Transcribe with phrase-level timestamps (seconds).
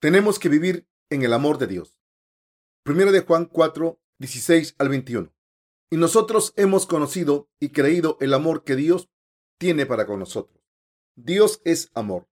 [0.00, 2.00] Tenemos que vivir en el amor de Dios.
[2.84, 5.30] Primero de Juan 4, 16 al 21.
[5.90, 9.10] Y nosotros hemos conocido y creído el amor que Dios
[9.58, 10.64] tiene para con nosotros.
[11.16, 12.30] Dios es amor.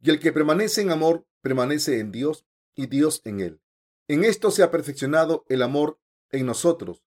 [0.00, 3.60] Y el que permanece en amor, permanece en Dios y Dios en él.
[4.08, 6.00] En esto se ha perfeccionado el amor
[6.32, 7.04] en nosotros,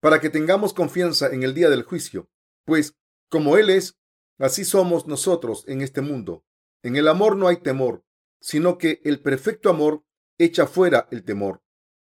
[0.00, 2.30] para que tengamos confianza en el día del juicio,
[2.64, 2.96] pues
[3.28, 3.98] como Él es,
[4.38, 6.46] así somos nosotros en este mundo.
[6.82, 8.04] En el amor no hay temor,
[8.40, 10.04] sino que el perfecto amor
[10.38, 11.62] echa fuera el temor,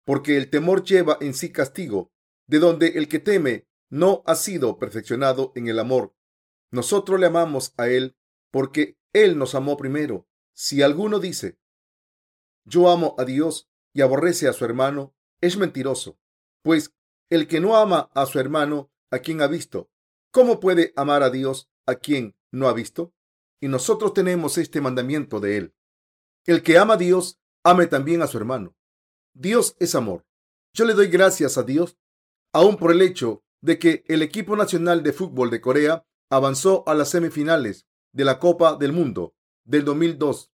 [0.04, 2.12] porque el temor lleva en sí castigo,
[2.46, 6.14] de donde el que teme no ha sido perfeccionado en el amor.
[6.70, 8.16] Nosotros le amamos a Él
[8.50, 10.28] porque Él nos amó primero.
[10.54, 11.58] Si alguno dice,
[12.64, 16.18] yo amo a Dios y aborrece a su hermano, es mentiroso,
[16.62, 16.94] pues
[17.30, 19.90] el que no ama a su hermano, a quien ha visto,
[20.30, 23.14] ¿cómo puede amar a Dios a quien no ha visto?
[23.60, 25.74] Y nosotros tenemos este mandamiento de Él.
[26.48, 28.74] El que ama a Dios, ame también a su hermano.
[29.34, 30.24] Dios es amor.
[30.72, 31.98] Yo le doy gracias a Dios,
[32.54, 36.94] aún por el hecho de que el equipo nacional de fútbol de Corea avanzó a
[36.94, 39.34] las semifinales de la Copa del Mundo
[39.66, 40.50] del 2002.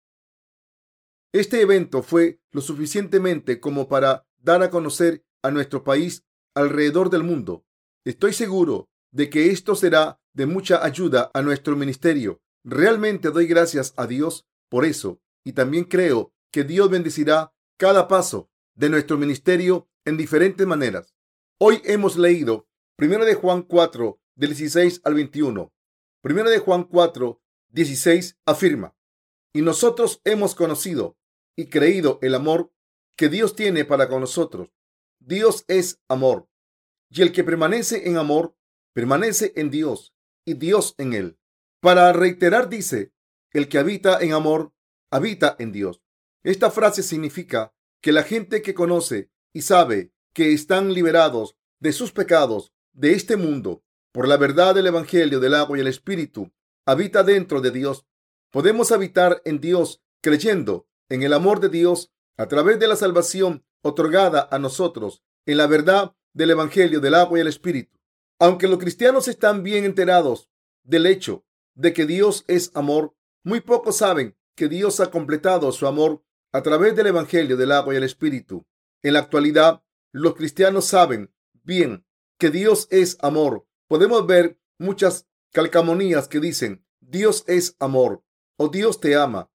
[1.32, 6.24] Este evento fue lo suficientemente como para dar a conocer a nuestro país
[6.56, 7.66] alrededor del mundo.
[8.04, 12.42] Estoy seguro de que esto será de mucha ayuda a nuestro ministerio.
[12.64, 18.50] Realmente doy gracias a Dios por eso y también creo que Dios bendecirá cada paso
[18.74, 21.14] de nuestro ministerio en diferentes maneras.
[21.58, 22.66] Hoy hemos leído
[22.98, 25.72] 1 de Juan 4, del 16 al 21.
[26.22, 28.96] 1 de Juan 4, 16 afirma,
[29.52, 31.16] y nosotros hemos conocido
[31.56, 32.72] y creído el amor
[33.16, 34.72] que Dios tiene para con nosotros.
[35.20, 36.48] Dios es amor,
[37.10, 38.56] y el que permanece en amor,
[38.92, 41.38] permanece en Dios y Dios en él.
[41.80, 43.12] Para reiterar dice,
[43.52, 44.73] el que habita en amor,
[45.14, 46.02] habita en Dios.
[46.42, 52.10] Esta frase significa que la gente que conoce y sabe que están liberados de sus
[52.10, 56.52] pecados de este mundo por la verdad del Evangelio del agua y el Espíritu,
[56.84, 58.04] habita dentro de Dios.
[58.50, 63.64] Podemos habitar en Dios creyendo en el amor de Dios a través de la salvación
[63.82, 68.00] otorgada a nosotros en la verdad del Evangelio del agua y el Espíritu.
[68.40, 70.50] Aunque los cristianos están bien enterados
[70.82, 71.44] del hecho
[71.74, 73.14] de que Dios es amor,
[73.44, 76.22] muy pocos saben que Dios ha completado su amor
[76.52, 78.64] a través del Evangelio del agua y el Espíritu.
[79.02, 79.82] En la actualidad,
[80.12, 81.34] los cristianos saben
[81.64, 82.06] bien
[82.38, 83.66] que Dios es amor.
[83.88, 88.22] Podemos ver muchas calcamonías que dicen Dios es amor
[88.56, 89.50] o Dios te ama.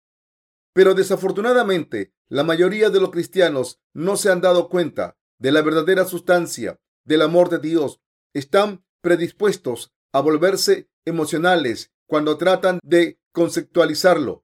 [0.74, 6.06] Pero desafortunadamente, la mayoría de los cristianos no se han dado cuenta de la verdadera
[6.06, 8.02] sustancia del amor de Dios.
[8.34, 14.44] Están predispuestos a volverse emocionales cuando tratan de conceptualizarlo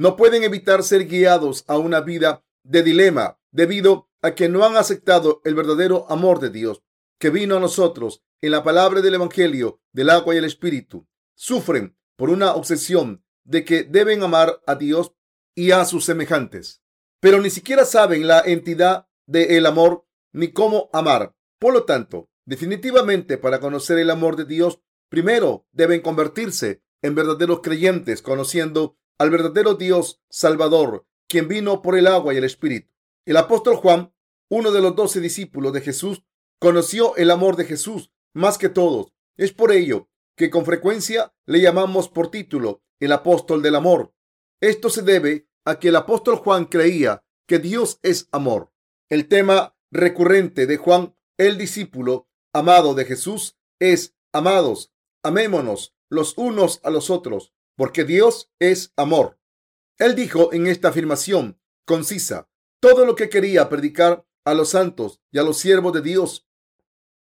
[0.00, 4.78] no pueden evitar ser guiados a una vida de dilema debido a que no han
[4.78, 6.82] aceptado el verdadero amor de Dios
[7.18, 11.06] que vino a nosotros en la palabra del Evangelio del agua y el Espíritu.
[11.34, 15.12] Sufren por una obsesión de que deben amar a Dios
[15.54, 16.80] y a sus semejantes,
[17.20, 21.34] pero ni siquiera saben la entidad del amor ni cómo amar.
[21.58, 24.80] Por lo tanto, definitivamente para conocer el amor de Dios,
[25.10, 32.06] primero deben convertirse en verdaderos creyentes, conociendo al verdadero Dios Salvador, quien vino por el
[32.06, 32.90] agua y el Espíritu.
[33.26, 34.14] El apóstol Juan,
[34.48, 36.24] uno de los doce discípulos de Jesús,
[36.58, 39.12] conoció el amor de Jesús más que todos.
[39.36, 44.14] Es por ello que con frecuencia le llamamos por título el apóstol del amor.
[44.58, 48.72] Esto se debe a que el apóstol Juan creía que Dios es amor.
[49.10, 56.80] El tema recurrente de Juan, el discípulo amado de Jesús, es amados, amémonos los unos
[56.84, 59.38] a los otros porque Dios es amor.
[59.96, 65.38] Él dijo en esta afirmación concisa todo lo que quería predicar a los santos y
[65.38, 66.46] a los siervos de Dios.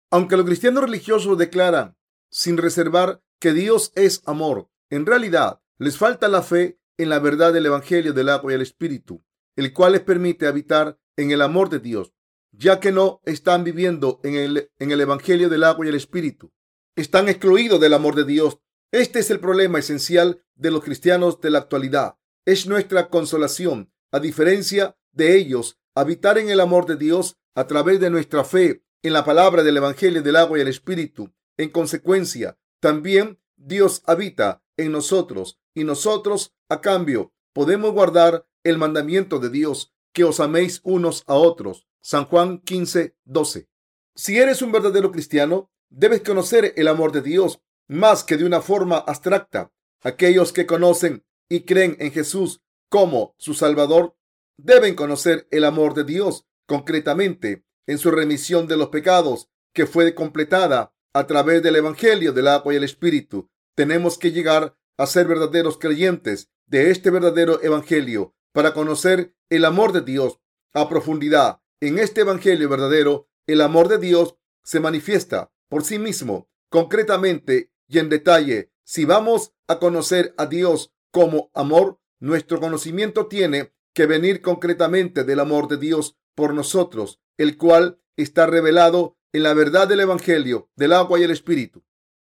[0.10, 1.96] Aunque los cristianos religiosos declaran
[2.32, 7.54] sin reservar que Dios es amor, en realidad les falta la fe en la verdad
[7.54, 9.24] del Evangelio del agua y el Espíritu,
[9.56, 12.16] el cual les permite habitar en el amor de Dios,
[12.52, 16.52] ya que no están viviendo en el, en el Evangelio del agua y el Espíritu.
[16.96, 18.58] Están excluidos del amor de Dios
[18.92, 22.18] este es el problema esencial de los cristianos de la actualidad.
[22.46, 28.00] Es nuestra consolación, a diferencia de ellos, habitar en el amor de Dios a través
[28.00, 31.34] de nuestra fe en la palabra del Evangelio del agua y el Espíritu.
[31.58, 39.40] En consecuencia, también Dios habita en nosotros y nosotros, a cambio, podemos guardar el mandamiento
[39.40, 41.88] de Dios, que os améis unos a otros.
[42.02, 43.68] San Juan 15, 12.
[44.16, 48.62] Si eres un verdadero cristiano, debes conocer el amor de Dios más que de una
[48.62, 49.72] forma abstracta.
[50.04, 54.16] Aquellos que conocen y creen en Jesús como su Salvador
[54.58, 60.14] deben conocer el amor de Dios concretamente en su remisión de los pecados que fue
[60.14, 63.50] completada a través del Evangelio del agua y el Espíritu.
[63.76, 69.94] Tenemos que llegar a ser verdaderos creyentes de este verdadero Evangelio para conocer el amor
[69.94, 70.40] de Dios
[70.74, 71.62] a profundidad.
[71.80, 78.00] En este Evangelio verdadero, el amor de Dios se manifiesta por sí mismo, concretamente y
[78.00, 78.72] en detalle.
[78.84, 85.40] Si vamos a conocer a Dios como amor, nuestro conocimiento tiene que venir concretamente del
[85.40, 90.94] amor de Dios por nosotros, el cual está revelado en la verdad del Evangelio, del
[90.94, 91.84] agua y el Espíritu.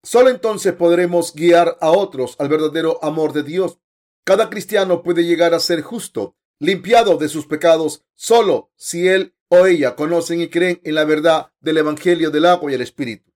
[0.03, 3.79] Solo entonces podremos guiar a otros al verdadero amor de Dios.
[4.25, 9.67] Cada cristiano puede llegar a ser justo, limpiado de sus pecados, solo si él o
[9.67, 13.30] ella conocen y creen en la verdad del Evangelio del agua y el Espíritu.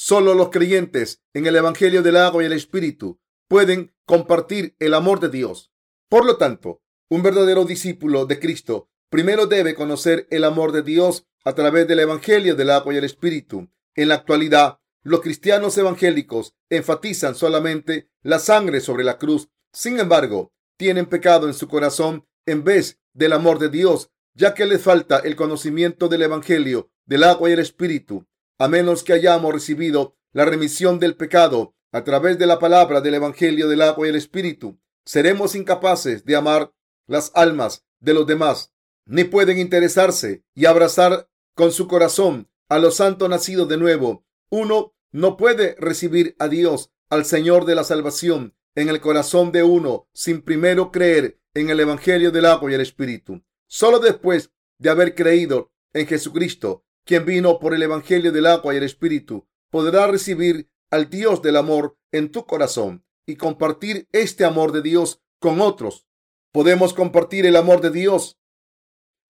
[0.00, 3.18] Solo los creyentes en el Evangelio del agua y el Espíritu
[3.48, 5.72] pueden compartir el amor de Dios.
[6.08, 6.80] Por lo tanto,
[7.10, 11.98] un verdadero discípulo de Cristo primero debe conocer el amor de Dios a través del
[11.98, 13.70] Evangelio del agua y el Espíritu.
[13.96, 19.48] En la actualidad, los cristianos evangélicos enfatizan solamente la sangre sobre la cruz.
[19.72, 24.64] Sin embargo, tienen pecado en su corazón en vez del amor de Dios, ya que
[24.64, 28.28] les falta el conocimiento del Evangelio del agua y el Espíritu.
[28.58, 33.14] A menos que hayamos recibido la remisión del pecado a través de la palabra del
[33.14, 36.74] Evangelio del agua y el Espíritu, seremos incapaces de amar
[37.06, 38.72] las almas de los demás,
[39.06, 44.26] ni pueden interesarse y abrazar con su corazón a los santos nacidos de nuevo.
[44.50, 49.62] Uno no puede recibir a Dios, al Señor de la salvación, en el corazón de
[49.62, 53.42] uno sin primero creer en el Evangelio del agua y el Espíritu.
[53.66, 58.76] Solo después de haber creído en Jesucristo, quien vino por el Evangelio del agua y
[58.76, 64.72] el Espíritu, podrá recibir al Dios del amor en tu corazón y compartir este amor
[64.72, 66.06] de Dios con otros.
[66.52, 68.38] Podemos compartir el amor de Dios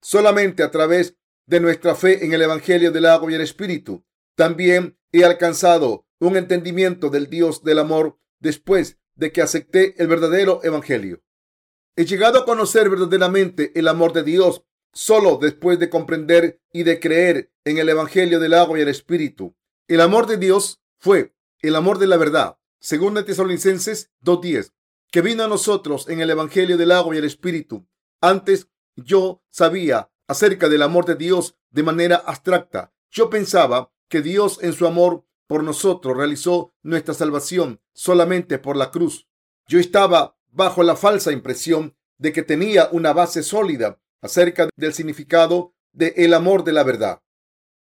[0.03, 4.05] solamente a través de nuestra fe en el Evangelio del agua y el Espíritu.
[4.35, 10.65] También he alcanzado un entendimiento del Dios del amor después de que acepté el verdadero
[10.65, 11.23] Evangelio.
[11.95, 17.01] He llegado a conocer verdaderamente el amor de Dios solo después de comprender y de
[17.01, 19.55] creer en el Evangelio del agua y el Espíritu.
[19.87, 24.73] El amor de Dios fue el amor de la verdad según de Tesalonicenses 2.10,
[25.11, 27.87] que vino a nosotros en el Evangelio del agua y el Espíritu.
[28.21, 32.93] Antes yo sabía acerca del amor de Dios de manera abstracta.
[33.11, 38.91] Yo pensaba que Dios en su amor por nosotros realizó nuestra salvación solamente por la
[38.91, 39.29] cruz.
[39.67, 45.75] Yo estaba bajo la falsa impresión de que tenía una base sólida acerca del significado
[45.93, 47.23] del el amor de la verdad.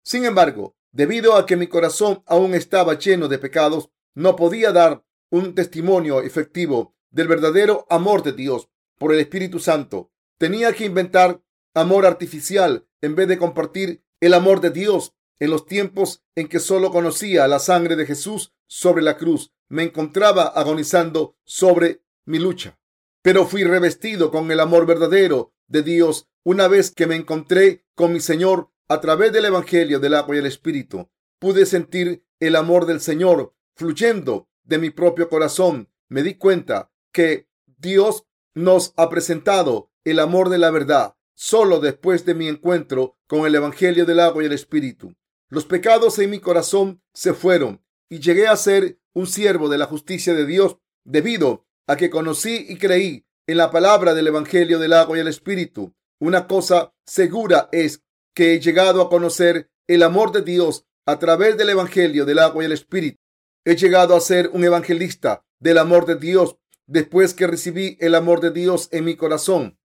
[0.03, 5.05] Sin embargo, debido a que mi corazón aún estaba lleno de pecados, no podía dar
[5.31, 8.69] un testimonio efectivo del verdadero amor de Dios
[8.99, 10.11] por el Espíritu Santo.
[10.39, 11.43] Tenía que inventar
[11.75, 15.15] amor artificial en vez de compartir el amor de Dios.
[15.41, 19.83] En los tiempos en que solo conocía la sangre de Jesús sobre la cruz, me
[19.83, 22.79] encontraba agonizando sobre mi lucha.
[23.21, 28.13] Pero fui revestido con el amor verdadero de Dios una vez que me encontré con
[28.13, 31.09] mi Señor a través del Evangelio del agua y el Espíritu.
[31.39, 37.49] Pude sentir el amor del Señor fluyendo de mi propio corazón, me di cuenta que
[37.79, 43.47] Dios nos ha presentado el amor de la verdad solo después de mi encuentro con
[43.47, 45.15] el Evangelio del agua y el Espíritu.
[45.49, 49.87] Los pecados en mi corazón se fueron y llegué a ser un siervo de la
[49.87, 54.93] justicia de Dios debido a que conocí y creí en la palabra del Evangelio del
[54.93, 55.95] agua y el Espíritu.
[56.19, 58.03] Una cosa segura es
[58.35, 62.63] que he llegado a conocer el amor de Dios a través del Evangelio del agua
[62.63, 63.19] y el Espíritu.
[63.65, 68.41] He llegado a ser un evangelista del amor de Dios después que recibí el amor
[68.41, 69.79] de Dios en mi corazón.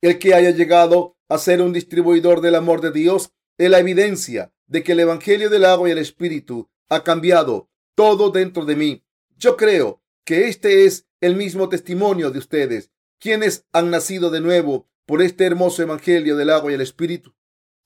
[0.00, 4.52] El que haya llegado a ser un distribuidor del amor de Dios es la evidencia
[4.66, 9.04] de que el Evangelio del agua y el Espíritu ha cambiado todo dentro de mí.
[9.36, 12.90] Yo creo que este es el mismo testimonio de ustedes,
[13.22, 17.36] quienes han nacido de nuevo por este hermoso Evangelio del agua y el Espíritu.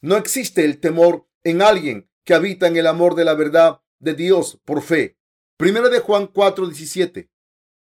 [0.01, 4.15] No existe el temor en alguien que habita en el amor de la verdad de
[4.15, 5.19] Dios por fe.
[5.59, 7.29] Primera de Juan 4:17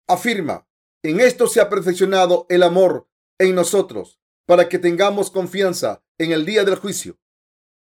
[0.06, 0.68] afirma,
[1.02, 3.08] en esto se ha perfeccionado el amor
[3.40, 7.18] en nosotros, para que tengamos confianza en el día del juicio.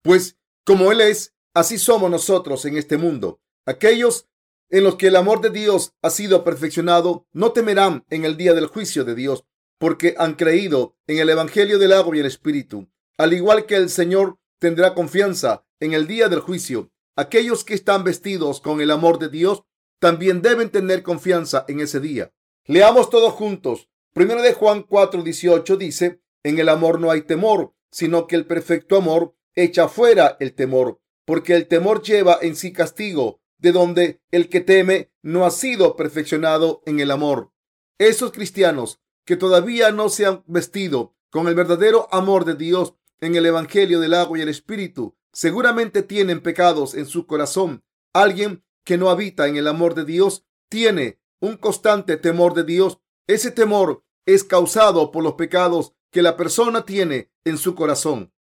[0.03, 0.37] Pues
[0.67, 3.41] como Él es, así somos nosotros en este mundo.
[3.65, 4.29] Aquellos
[4.69, 8.53] en los que el amor de Dios ha sido perfeccionado no temerán en el día
[8.53, 9.45] del juicio de Dios,
[9.83, 12.89] porque han creído en el Evangelio del agua y el Espíritu.
[13.19, 18.05] Al igual que el Señor tendrá confianza en el día del juicio, aquellos que están
[18.05, 19.65] vestidos con el amor de Dios
[19.99, 22.33] también deben tener confianza en ese día.
[22.65, 23.89] Leamos todos juntos.
[24.15, 28.97] Primero de Juan 4:18 dice, en el amor no hay temor, sino que el perfecto
[28.97, 34.49] amor echa fuera el temor, porque el temor lleva en sí castigo, de donde el
[34.49, 37.51] que teme no ha sido perfeccionado en el amor.
[37.99, 43.37] Esos cristianos que todavía no se han vestido con el verdadero amor de Dios en
[43.37, 47.85] el Evangelio del agua y el Espíritu, seguramente tienen pecados en su corazón.
[48.13, 52.99] Alguien que no habita en el amor de Dios tiene un constante temor de Dios.
[53.27, 58.33] Ese temor es causado por los pecados que la persona tiene en su corazón.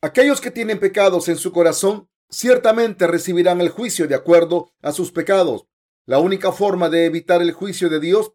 [0.00, 5.12] Aquellos que tienen pecados en su corazón ciertamente recibirán el juicio de acuerdo a sus
[5.12, 5.66] pecados.
[6.06, 8.32] La única forma de evitar el juicio de Dios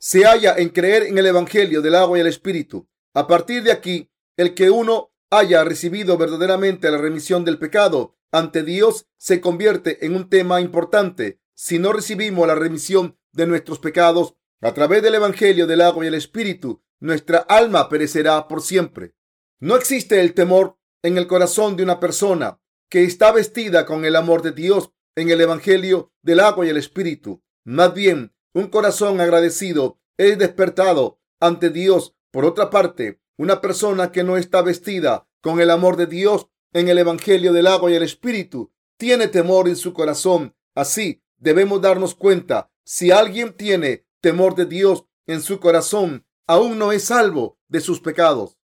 [0.00, 2.88] se halla en creer en el Evangelio del agua y el Espíritu.
[3.12, 8.62] A partir de aquí, el que uno haya recibido verdaderamente la remisión del pecado ante
[8.62, 11.40] Dios se convierte en un tema importante.
[11.54, 16.08] Si no recibimos la remisión de nuestros pecados a través del Evangelio del agua y
[16.08, 19.14] el Espíritu, nuestra alma perecerá por siempre.
[19.58, 24.16] No existe el temor en el corazón de una persona que está vestida con el
[24.16, 27.42] amor de Dios en el Evangelio del agua y el Espíritu.
[27.64, 32.14] Más bien, un corazón agradecido es despertado ante Dios.
[32.30, 36.88] Por otra parte, una persona que no está vestida con el amor de Dios en
[36.88, 40.54] el Evangelio del agua y el Espíritu tiene temor en su corazón.
[40.74, 46.92] Así debemos darnos cuenta, si alguien tiene temor de Dios en su corazón, aún no
[46.92, 48.58] es salvo de sus pecados.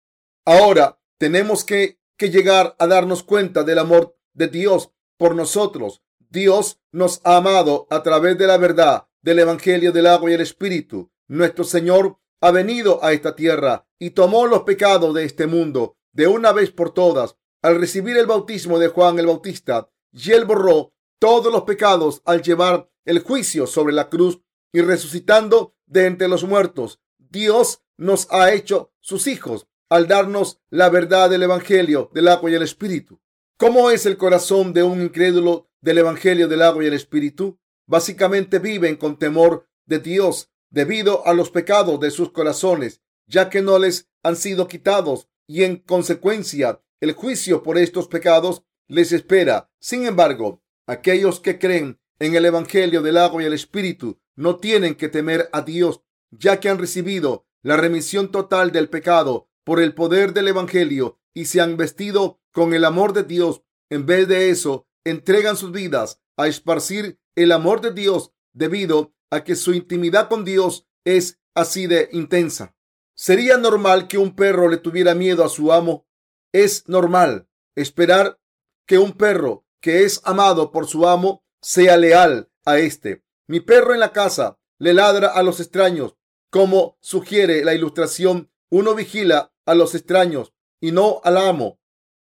[0.43, 6.01] Ahora tenemos que, que llegar a darnos cuenta del amor de Dios por nosotros.
[6.29, 10.41] Dios nos ha amado a través de la verdad del Evangelio del agua y el
[10.41, 11.11] Espíritu.
[11.27, 16.27] Nuestro Señor ha venido a esta tierra y tomó los pecados de este mundo de
[16.27, 19.89] una vez por todas al recibir el bautismo de Juan el Bautista.
[20.11, 24.41] Y él borró todos los pecados al llevar el juicio sobre la cruz
[24.71, 27.01] y resucitando de entre los muertos.
[27.17, 32.53] Dios nos ha hecho sus hijos al darnos la verdad del Evangelio del agua y
[32.53, 33.19] el Espíritu.
[33.57, 37.57] ¿Cómo es el corazón de un incrédulo del Evangelio del agua y el Espíritu?
[37.87, 43.61] Básicamente viven con temor de Dios debido a los pecados de sus corazones, ya que
[43.61, 49.71] no les han sido quitados y en consecuencia el juicio por estos pecados les espera.
[49.79, 54.95] Sin embargo, aquellos que creen en el Evangelio del agua y el Espíritu no tienen
[54.95, 56.01] que temer a Dios,
[56.31, 61.45] ya que han recibido la remisión total del pecado por el poder del Evangelio y
[61.45, 63.63] se han vestido con el amor de Dios.
[63.89, 69.43] En vez de eso, entregan sus vidas a esparcir el amor de Dios debido a
[69.43, 72.75] que su intimidad con Dios es así de intensa.
[73.15, 76.07] ¿Sería normal que un perro le tuviera miedo a su amo?
[76.51, 78.39] Es normal esperar
[78.85, 83.23] que un perro que es amado por su amo sea leal a éste.
[83.47, 86.15] Mi perro en la casa le ladra a los extraños.
[86.49, 91.79] Como sugiere la ilustración, uno vigila a los extraños y no al amo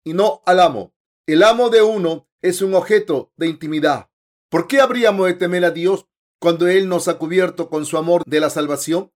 [0.05, 0.95] y no al amo.
[1.27, 4.09] El amo de uno es un objeto de intimidad.
[4.57, 6.07] ¿Por qué habríamos de temer a Dios
[6.39, 9.13] cuando Él nos ha cubierto con su amor de la salvación?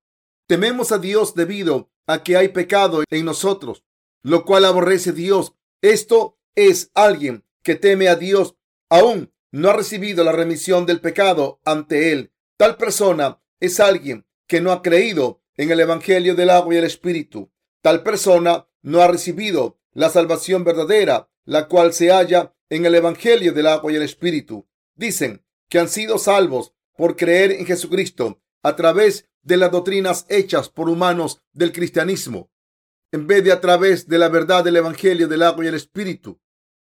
[0.47, 3.83] Tememos a Dios debido a que hay pecado en nosotros,
[4.23, 5.55] lo cual aborrece Dios.
[5.81, 8.57] Esto es alguien que teme a Dios,
[8.91, 12.35] aún no ha recibido la remisión del pecado ante Él.
[12.59, 16.85] Tal persona es alguien que no ha creído en el Evangelio del agua y el
[16.85, 17.51] Espíritu.
[17.81, 23.55] Tal persona no ha recibido la salvación verdadera, la cual se halla en el Evangelio
[23.55, 24.67] del agua y el Espíritu.
[25.01, 30.69] Dicen que han sido salvos por creer en Jesucristo a través de las doctrinas hechas
[30.69, 32.51] por humanos del cristianismo,
[33.11, 36.39] en vez de a través de la verdad del Evangelio del agua y el Espíritu.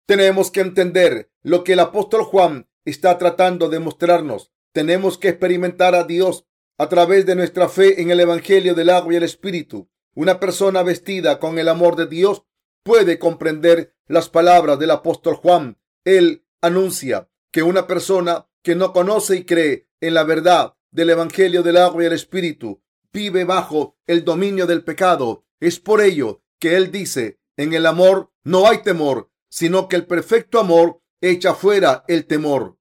[0.07, 4.53] Tenemos que entender lo que el apóstol Juan está tratando de mostrarnos.
[4.73, 6.47] Tenemos que experimentar a Dios
[6.79, 9.91] a través de nuestra fe en el Evangelio del agua y el Espíritu.
[10.15, 12.45] Una persona vestida con el amor de Dios
[12.85, 15.81] puede comprender las palabras del apóstol Juan.
[16.05, 21.63] Él anuncia que una persona que no conoce y cree en la verdad del Evangelio
[21.63, 22.83] del agua y el Espíritu
[23.13, 25.47] vive bajo el dominio del pecado.
[25.61, 30.05] Es por ello que él dice, en el amor no hay temor, sino que el
[30.05, 32.77] perfecto amor echa fuera el temor.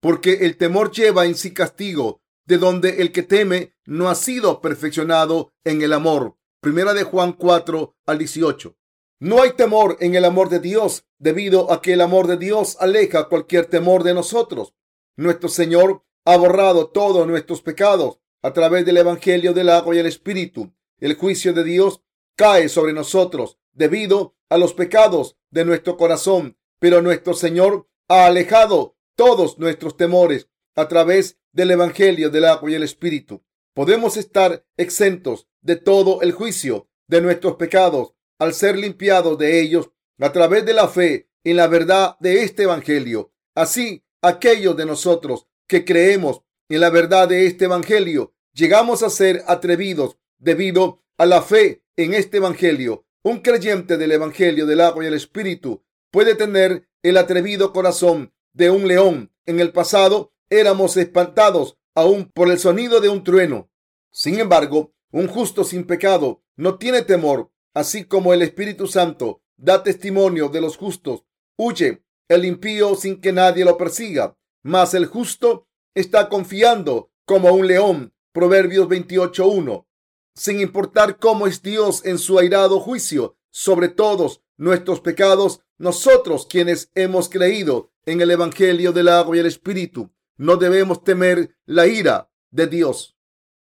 [0.00, 4.62] Porque el temor lleva en sí castigo, de donde el que teme no ha sido
[4.62, 6.38] perfeccionado en el amor.
[6.62, 8.77] Primera de Juan 4 al 18.
[9.20, 12.76] No hay temor en el amor de Dios, debido a que el amor de Dios
[12.78, 14.74] aleja cualquier temor de nosotros.
[15.16, 20.06] Nuestro Señor ha borrado todos nuestros pecados a través del Evangelio del agua y el
[20.06, 20.72] Espíritu.
[21.00, 22.00] El juicio de Dios
[22.36, 28.96] cae sobre nosotros debido a los pecados de nuestro corazón, pero nuestro Señor ha alejado
[29.16, 33.42] todos nuestros temores a través del Evangelio del agua y el Espíritu.
[33.74, 39.90] Podemos estar exentos de todo el juicio de nuestros pecados al ser limpiados de ellos
[40.18, 43.32] a través de la fe en la verdad de este Evangelio.
[43.54, 49.44] Así, aquellos de nosotros que creemos en la verdad de este Evangelio, llegamos a ser
[49.46, 53.06] atrevidos debido a la fe en este Evangelio.
[53.22, 58.70] Un creyente del Evangelio del agua y el Espíritu puede tener el atrevido corazón de
[58.70, 59.32] un león.
[59.46, 63.70] En el pasado éramos espantados aún por el sonido de un trueno.
[64.10, 69.84] Sin embargo, un justo sin pecado no tiene temor, así como el Espíritu Santo da
[69.84, 71.22] testimonio de los justos.
[71.56, 77.68] Huye el impío sin que nadie lo persiga, mas el justo está confiando como un
[77.68, 78.12] león.
[78.32, 79.86] Proverbios 28.1.
[80.34, 86.90] Sin importar cómo es Dios en su airado juicio sobre todos nuestros pecados, nosotros quienes
[86.96, 92.28] hemos creído en el Evangelio del agua y el Espíritu, no debemos temer la ira
[92.50, 93.16] de Dios.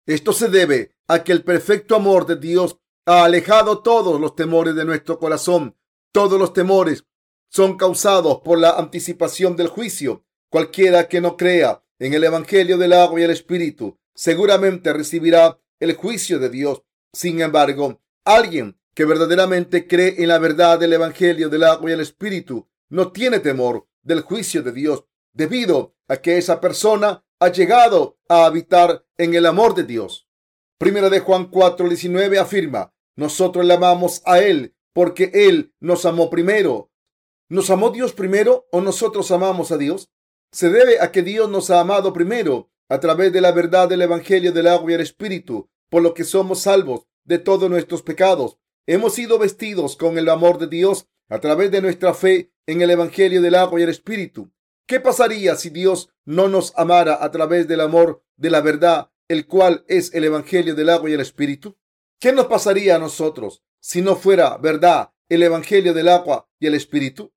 [0.07, 4.75] Esto se debe a que el perfecto amor de Dios ha alejado todos los temores
[4.75, 5.77] de nuestro corazón.
[6.13, 7.05] Todos los temores
[7.49, 10.25] son causados por la anticipación del juicio.
[10.51, 15.95] Cualquiera que no crea en el Evangelio del agua y el Espíritu seguramente recibirá el
[15.95, 16.83] juicio de Dios.
[17.13, 22.01] Sin embargo, alguien que verdaderamente cree en la verdad del Evangelio del agua y el
[22.01, 28.19] Espíritu no tiene temor del juicio de Dios debido a que esa persona ha llegado
[28.29, 30.27] a habitar en el amor de Dios.
[30.79, 36.91] Primera de Juan 4:19 afirma, nosotros le amamos a Él porque Él nos amó primero.
[37.49, 40.11] ¿Nos amó Dios primero o nosotros amamos a Dios?
[40.53, 44.03] Se debe a que Dios nos ha amado primero a través de la verdad del
[44.03, 48.59] Evangelio del agua y el Espíritu, por lo que somos salvos de todos nuestros pecados.
[48.87, 52.91] Hemos sido vestidos con el amor de Dios a través de nuestra fe en el
[52.91, 54.51] Evangelio del agua y el Espíritu.
[54.87, 59.47] ¿Qué pasaría si Dios no nos amara a través del amor de la verdad, el
[59.47, 61.77] cual es el Evangelio del agua y el Espíritu?
[62.19, 66.75] ¿Qué nos pasaría a nosotros si no fuera verdad el Evangelio del agua y el
[66.75, 67.33] Espíritu?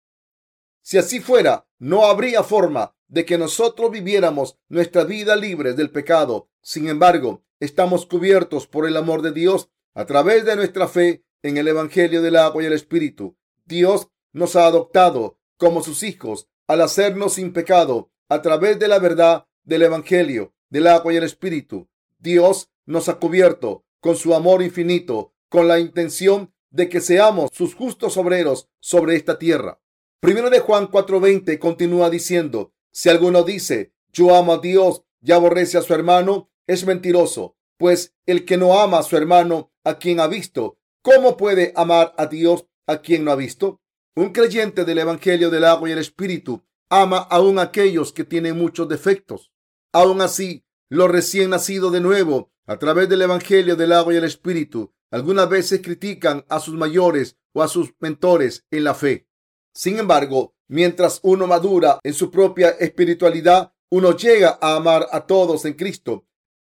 [0.82, 6.50] Si así fuera, no habría forma de que nosotros viviéramos nuestra vida libre del pecado.
[6.62, 11.58] Sin embargo, estamos cubiertos por el amor de Dios a través de nuestra fe en
[11.58, 13.36] el Evangelio del agua y el Espíritu.
[13.66, 19.00] Dios nos ha adoptado como sus hijos al hacernos sin pecado a través de la
[19.00, 21.90] verdad del Evangelio, del agua y el Espíritu.
[22.18, 27.76] Dios nos ha cubierto con su amor infinito, con la intención de que seamos sus
[27.76, 29.82] justos obreros sobre esta tierra.
[30.20, 35.78] Primero de Juan 4:20 continúa diciendo, si alguno dice, yo amo a Dios y aborrece
[35.78, 40.20] a su hermano, es mentiroso, pues el que no ama a su hermano, a quien
[40.20, 43.82] ha visto, ¿cómo puede amar a Dios a quien no ha visto?
[44.16, 48.90] Un creyente del Evangelio del agua y el Espíritu ama aún aquellos que tienen muchos
[48.90, 49.52] defectos.
[49.94, 54.24] Aún así, los recién nacidos de nuevo, a través del Evangelio del agua y el
[54.24, 59.28] Espíritu, algunas veces critican a sus mayores o a sus mentores en la fe.
[59.74, 65.66] Sin embargo, mientras uno madura en su propia espiritualidad, uno llega a amar a todos
[65.66, 66.28] en Cristo,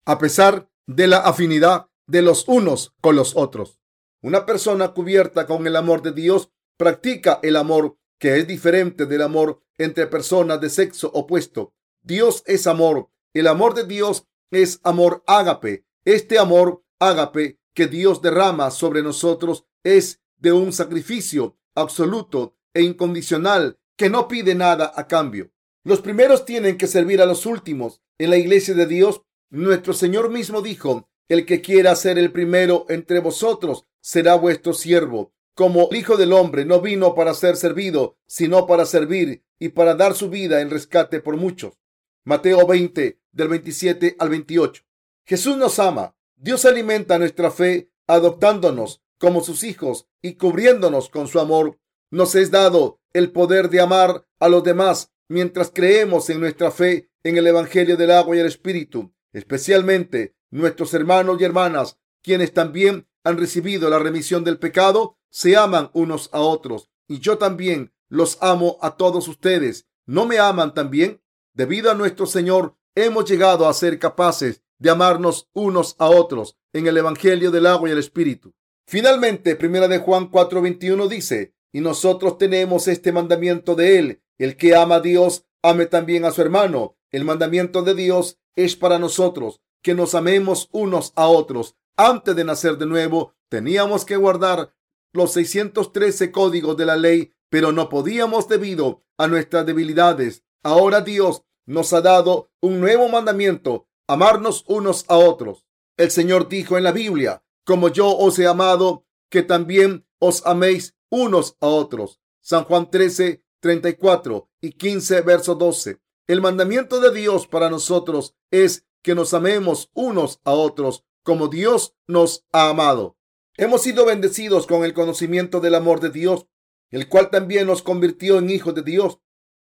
[0.05, 3.79] a pesar de la afinidad de los unos con los otros.
[4.21, 9.21] Una persona cubierta con el amor de Dios practica el amor que es diferente del
[9.21, 11.73] amor entre personas de sexo opuesto.
[12.01, 13.09] Dios es amor.
[13.35, 15.85] El amor de Dios es amor ágape.
[16.05, 23.77] Este amor ágape que Dios derrama sobre nosotros es de un sacrificio absoluto e incondicional
[23.97, 25.51] que no pide nada a cambio.
[25.83, 28.01] Los primeros tienen que servir a los últimos.
[28.17, 32.85] En la iglesia de Dios, nuestro Señor mismo dijo, el que quiera ser el primero
[32.87, 38.17] entre vosotros será vuestro siervo como el Hijo del Hombre no vino para ser servido,
[38.27, 41.79] sino para servir y para dar su vida en rescate por muchos.
[42.25, 44.83] Mateo 20, del 27 al 28.
[45.25, 46.15] Jesús nos ama.
[46.35, 51.79] Dios alimenta nuestra fe adoptándonos como sus hijos y cubriéndonos con su amor.
[52.09, 57.09] Nos es dado el poder de amar a los demás mientras creemos en nuestra fe
[57.23, 63.07] en el Evangelio del agua y el Espíritu, especialmente nuestros hermanos y hermanas, quienes también
[63.23, 68.37] han recibido la remisión del pecado se aman unos a otros y yo también los
[68.41, 69.87] amo a todos ustedes.
[70.05, 71.21] ¿No me aman también?
[71.53, 76.87] Debido a nuestro Señor, hemos llegado a ser capaces de amarnos unos a otros en
[76.87, 78.53] el Evangelio del agua y el Espíritu.
[78.87, 84.75] Finalmente, primera de Juan 4:21 dice, y nosotros tenemos este mandamiento de él, el que
[84.75, 86.97] ama a Dios, ame también a su hermano.
[87.11, 91.75] El mandamiento de Dios es para nosotros, que nos amemos unos a otros.
[91.97, 94.73] Antes de nacer de nuevo, teníamos que guardar
[95.13, 100.43] los 613 códigos de la ley, pero no podíamos debido a nuestras debilidades.
[100.63, 105.65] Ahora Dios nos ha dado un nuevo mandamiento, amarnos unos a otros.
[105.97, 110.95] El Señor dijo en la Biblia, como yo os he amado, que también os améis
[111.09, 112.19] unos a otros.
[112.41, 115.99] San Juan 13, 34 y 15, verso 12.
[116.27, 121.95] El mandamiento de Dios para nosotros es que nos amemos unos a otros como Dios
[122.07, 123.17] nos ha amado.
[123.57, 126.45] Hemos sido bendecidos con el conocimiento del amor de Dios,
[126.91, 129.19] el cual también nos convirtió en hijos de Dios.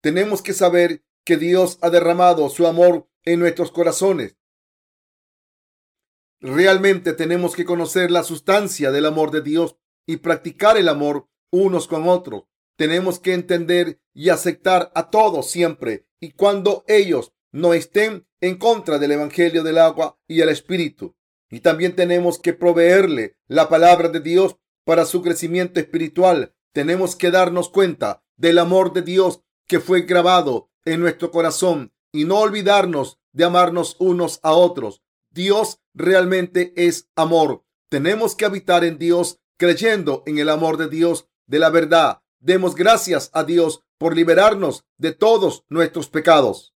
[0.03, 4.37] Tenemos que saber que Dios ha derramado su amor en nuestros corazones.
[6.41, 11.89] Realmente tenemos que conocer la sustancia del amor de Dios y practicar el amor unos
[11.89, 12.45] con otros.
[12.77, 18.99] Tenemos que entender y aceptar a todos siempre y cuando ellos no estén en contra
[18.99, 21.17] del Evangelio del agua y el Espíritu.
[21.51, 26.55] Y también tenemos que proveerle la palabra de Dios para su crecimiento espiritual.
[26.73, 32.25] Tenemos que darnos cuenta del amor de Dios que fue grabado en nuestro corazón y
[32.25, 35.03] no olvidarnos de amarnos unos a otros.
[35.31, 37.63] Dios realmente es amor.
[37.91, 42.23] Tenemos que habitar en Dios creyendo en el amor de Dios, de la verdad.
[42.41, 46.76] Demos gracias a Dios por liberarnos de todos nuestros pecados.